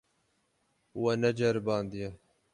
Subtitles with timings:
[1.01, 2.07] We neceribandiye.